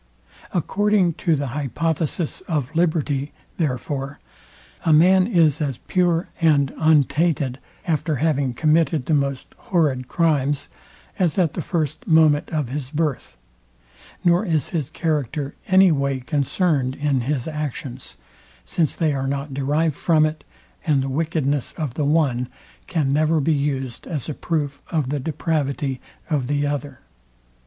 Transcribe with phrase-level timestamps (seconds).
[0.51, 4.17] According to the hypothesis of liberty, therefore,
[4.83, 10.69] a man is as pure and untainted, after having committed the most horrid crimes,
[11.19, 13.37] as at the first moment of his birth,
[14.23, 18.17] nor is his character any way concerned in his actions;
[18.65, 20.43] since they are not derived from it,
[20.83, 22.49] and the wickedness of the one
[22.87, 27.01] can never be used as a proof of the depravity of the other.